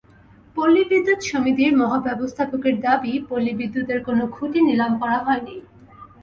[0.55, 5.55] পল্লী বিদ্যুৎ সমিতির মহাব্যবস্থাপকের দাবি, পল্লী বিদ্যুতের কোনো খুঁটি নিলাম করা হয়নি।